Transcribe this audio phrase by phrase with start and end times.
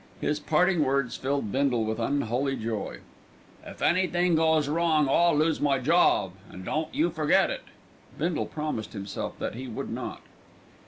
[0.19, 3.01] His parting words filled Bindle with unholy joy.
[3.63, 7.65] "If anythin' goes wrong I'll lose my job, and don't you forget it."
[8.17, 10.21] Bindle promised himself that he would not.